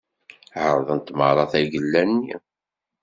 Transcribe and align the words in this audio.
Ԑerḍen 0.63 1.01
merra 1.17 1.45
tagella-nni. 1.51 2.33